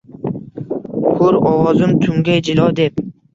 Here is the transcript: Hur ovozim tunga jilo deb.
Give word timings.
Hur 1.19 1.37
ovozim 1.51 1.93
tunga 2.07 2.39
jilo 2.49 2.67
deb. 2.81 3.07